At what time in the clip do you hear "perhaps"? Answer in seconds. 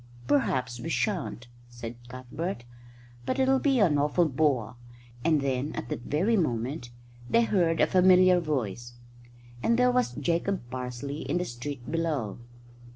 0.25-0.79